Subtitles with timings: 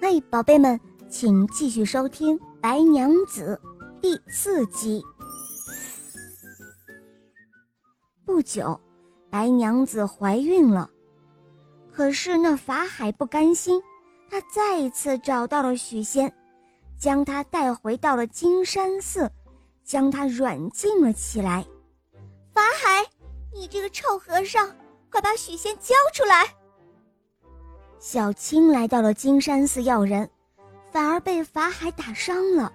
[0.00, 0.80] 嘿，宝贝们，
[1.10, 3.60] 请继续收听《白娘子》
[4.00, 5.02] 第四集。
[8.24, 8.80] 不久，
[9.28, 10.88] 白娘子怀孕了，
[11.92, 13.82] 可是那法海不甘心，
[14.30, 16.32] 他再一次找到了许仙，
[16.96, 19.28] 将她带回到了金山寺，
[19.84, 21.66] 将她软禁了起来。
[22.54, 23.04] 法海，
[23.52, 24.72] 你这个臭和尚，
[25.10, 26.54] 快把许仙交出来！
[28.00, 30.28] 小青来到了金山寺要人，
[30.92, 32.72] 反而被法海打伤了。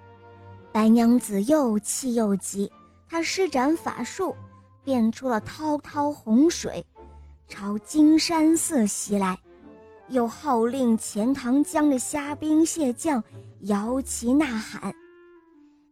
[0.72, 2.70] 白娘子又气又急，
[3.10, 4.36] 她施展法术，
[4.84, 6.86] 变出了滔滔洪水，
[7.48, 9.40] 朝金山寺袭来，
[10.10, 13.24] 又号令钱塘江的虾兵蟹将
[13.62, 14.94] 摇旗呐喊。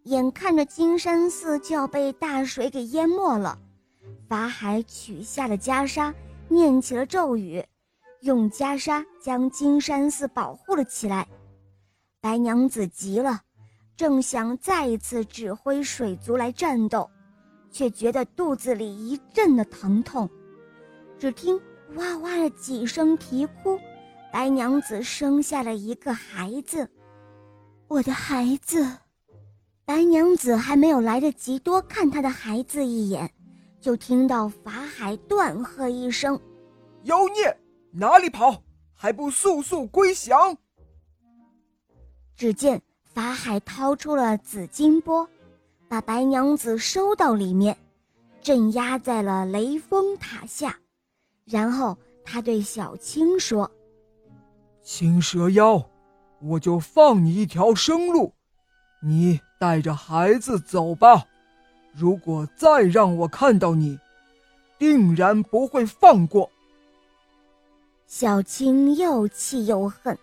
[0.03, 3.57] 眼看着金山寺就要被大水给淹没了，
[4.27, 6.13] 法海取下了袈裟，
[6.49, 7.63] 念起了咒语。
[8.21, 11.27] 用袈裟将金山寺保护了起来。
[12.19, 13.41] 白娘子急了，
[13.97, 17.09] 正想再一次指挥水族来战斗，
[17.71, 20.29] 却觉得肚子里一阵的疼痛。
[21.17, 21.59] 只听
[21.95, 23.79] 哇哇的几声啼哭，
[24.31, 26.87] 白娘子生下了一个孩子。
[27.87, 28.85] 我的孩子！
[29.83, 33.29] 白娘子还没有来得及多看她的孩子一眼，
[33.81, 36.39] 就听到法海断喝一声
[37.03, 37.57] ：“妖孽！”
[37.91, 38.63] 哪里跑？
[38.93, 40.55] 还不速速归降！
[42.35, 45.27] 只见法海掏出了紫金钵，
[45.89, 47.75] 把白娘子收到里面，
[48.41, 50.77] 镇压在了雷峰塔下。
[51.45, 53.69] 然后他对小青说
[54.83, 55.83] ：“青蛇妖，
[56.39, 58.33] 我就放你一条生路，
[59.01, 61.25] 你带着孩子走吧。
[61.91, 63.99] 如果再让我看到你，
[64.77, 66.51] 定然不会放过。”
[68.13, 70.19] 小青又气又恨，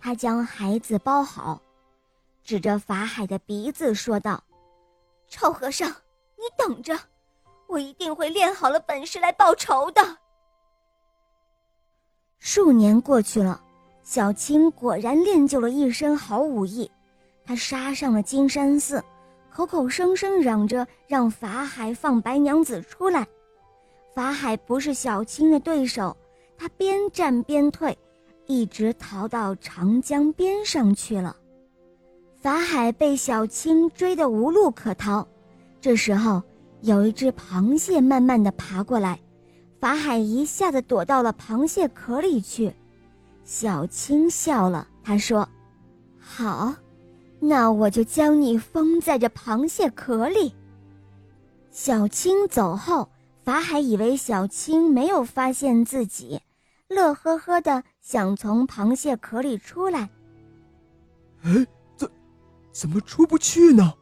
[0.00, 1.62] 他将孩子包好，
[2.42, 4.42] 指着法海的鼻子说道
[5.30, 6.98] ：“臭和尚，你等着，
[7.68, 10.02] 我一定会练好了本事来报仇的。”
[12.40, 13.62] 数年过去了，
[14.02, 16.90] 小青果然练就了一身好武艺，
[17.44, 19.00] 他杀上了金山寺，
[19.52, 23.24] 口口声声嚷着让法海放白娘子出来。
[24.16, 26.14] 法海不是小青的对手。
[26.60, 27.96] 他边战边退，
[28.46, 31.34] 一直逃到长江边上去了。
[32.36, 35.26] 法海被小青追得无路可逃，
[35.80, 36.42] 这时候
[36.82, 39.18] 有一只螃蟹慢慢的爬过来，
[39.80, 42.74] 法海一下子躲到了螃蟹壳里去。
[43.42, 45.48] 小青笑了，他说
[46.20, 46.74] ：“好，
[47.38, 50.54] 那我就将你封在这螃蟹壳里。”
[51.72, 53.08] 小青走后，
[53.44, 56.38] 法海以为小青没有发现自己。
[56.90, 60.10] 乐呵呵的想从螃蟹壳里出来，
[61.42, 61.64] 哎，
[61.96, 62.10] 怎
[62.72, 63.94] 怎么出不去呢？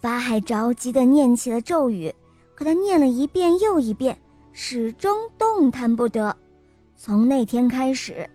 [0.00, 2.12] 法海着急的念起了咒语，
[2.54, 4.18] 可他念了一遍又一遍，
[4.54, 6.34] 始终动弹不得。
[6.96, 8.28] 从那天开始，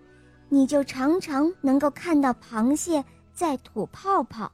[0.48, 3.04] 你就常常能够看到螃蟹
[3.34, 4.52] 在吐泡泡，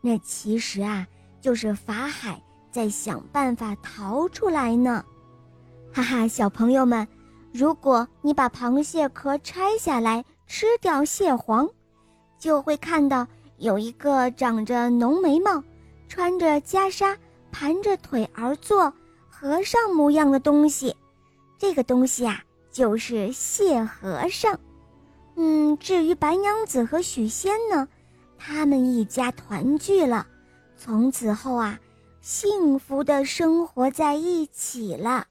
[0.00, 1.04] 那其实啊，
[1.40, 5.04] 就是法海在想办法逃出来呢。
[5.92, 7.06] 哈哈，小朋友们。
[7.52, 11.68] 如果你把螃蟹壳拆下来吃掉蟹黄，
[12.38, 13.26] 就会看到
[13.58, 15.62] 有一个长着浓眉毛、
[16.08, 17.16] 穿着袈裟、
[17.50, 18.92] 盘着腿而坐
[19.28, 20.94] 和尚模样的东西。
[21.58, 24.58] 这个东西啊，就是蟹和尚。
[25.36, 27.88] 嗯，至于白娘子和许仙呢，
[28.38, 30.26] 他们一家团聚了，
[30.76, 31.78] 从此后啊，
[32.20, 35.26] 幸福的生活在一起了。